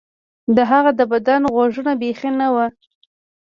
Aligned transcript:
د 0.55 0.57
هغه 0.71 0.91
د 0.99 1.01
بدن 1.11 1.41
غوږونه 1.53 1.91
بیخي 2.01 2.29
نه 2.39 2.47
وو 2.53 2.65